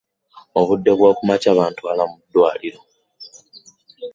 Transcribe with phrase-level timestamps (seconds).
[0.53, 2.81] Mu budde obw'okumakya bantwala mu ddwaaliro.